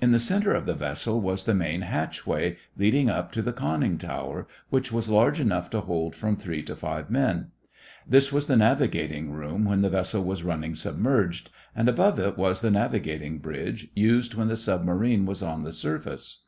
In 0.00 0.10
the 0.10 0.18
center 0.18 0.52
of 0.54 0.66
the 0.66 0.74
vessel 0.74 1.20
was 1.20 1.44
the 1.44 1.54
main 1.54 1.82
hatchway, 1.82 2.56
leading 2.76 3.08
up 3.08 3.30
to 3.30 3.42
the 3.42 3.52
conning 3.52 3.96
tower, 3.96 4.48
which 4.70 4.90
was 4.90 5.08
large 5.08 5.38
enough 5.38 5.70
to 5.70 5.82
hold 5.82 6.16
from 6.16 6.34
three 6.36 6.64
to 6.64 6.74
five 6.74 7.12
men. 7.12 7.52
This 8.04 8.32
was 8.32 8.48
the 8.48 8.56
navigating 8.56 9.30
room 9.30 9.64
when 9.64 9.82
the 9.82 9.88
vessel 9.90 10.24
was 10.24 10.42
running 10.42 10.74
submerged, 10.74 11.50
and 11.76 11.88
above 11.88 12.18
it 12.18 12.36
was 12.36 12.60
the 12.60 12.72
navigating 12.72 13.38
bridge, 13.38 13.86
used 13.94 14.34
when 14.34 14.48
the 14.48 14.56
submarine 14.56 15.26
was 15.26 15.44
on 15.44 15.62
the 15.62 15.72
surface. 15.72 16.42